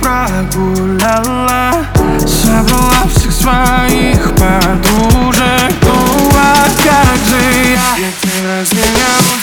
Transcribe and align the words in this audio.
прогуляла 0.00 1.86
Собрала 2.18 3.06
всех 3.14 3.32
своих 3.32 4.34
подружек. 4.34 5.72
Ну 5.82 6.30
а 6.34 6.64
как 6.76 7.16
же 7.28 7.40
я, 7.68 8.06
я 8.06 8.12
тебя 8.20 8.60
разменял 8.60 9.39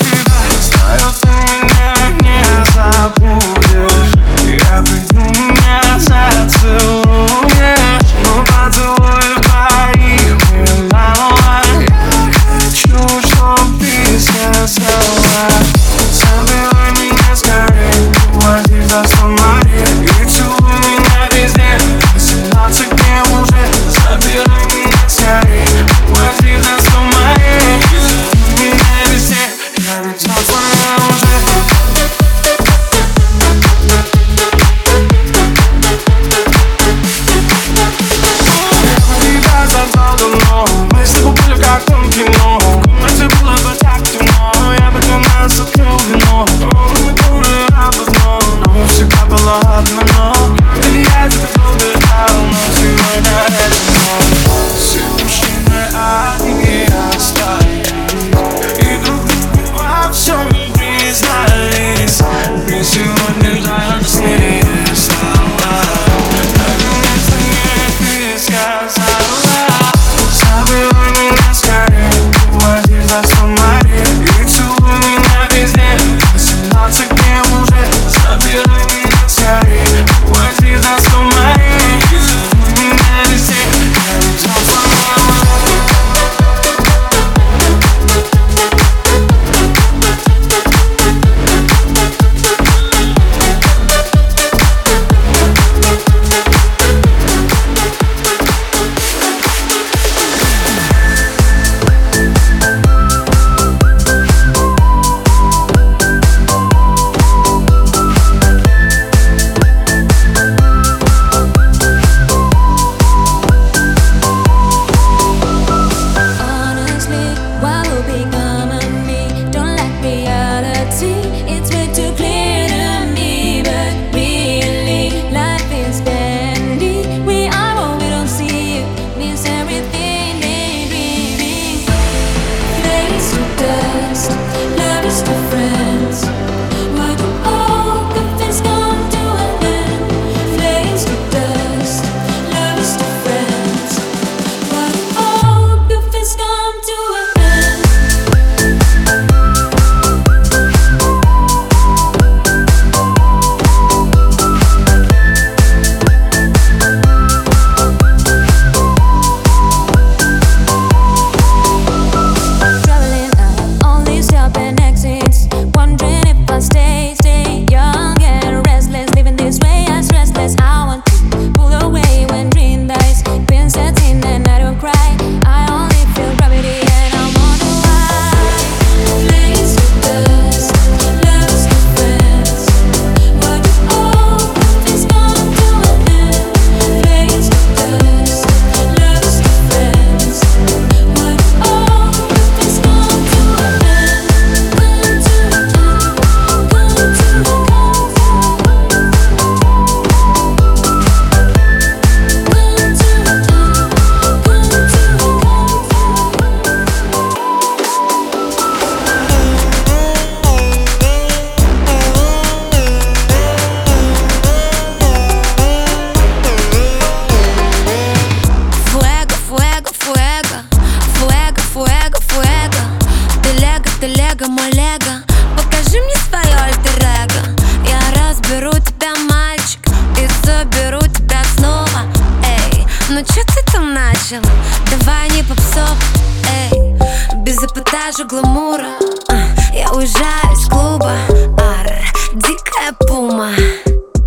больше 238.18 238.24
гламура. 238.26 238.88
А, 239.30 239.36
я 239.74 239.92
уезжаю 239.92 240.54
из 240.54 240.68
клуба. 240.68 241.14
Ар, 241.60 241.92
дикая 242.34 242.94
пума. 243.08 243.52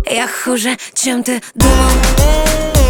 Я 0.09 0.27
хуже, 0.27 0.77
чем 0.93 1.23
ты 1.23 1.41
думал. 1.55 2.80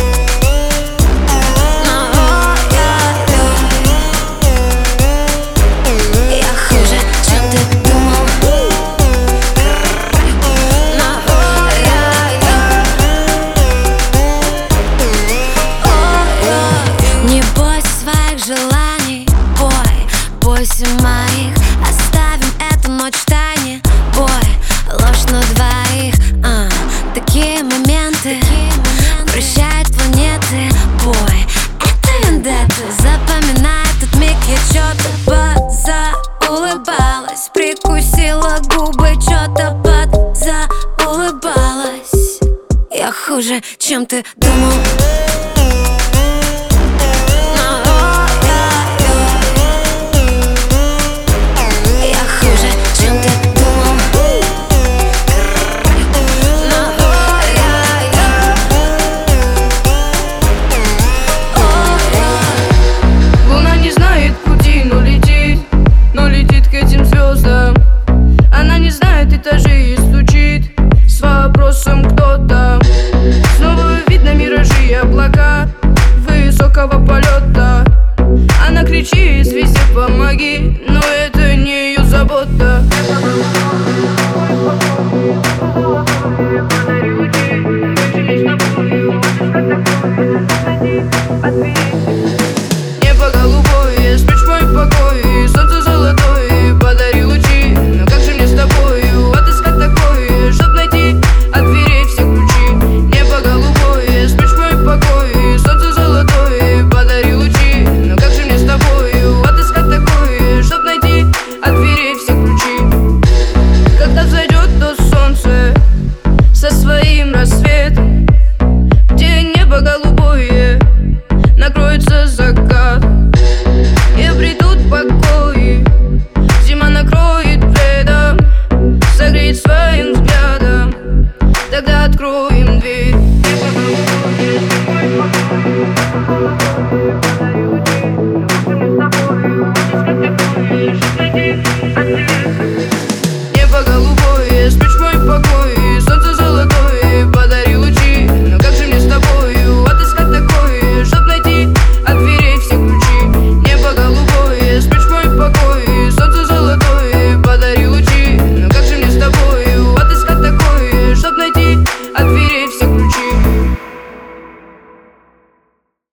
хуже, 43.32 43.62
чем 43.78 44.06
ты 44.06 44.26
думал. 44.36 45.21